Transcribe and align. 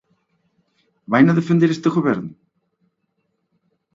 ¿Vaina 1.11 1.37
defender 1.39 1.69
este 1.71 1.93
goberno? 1.95 2.31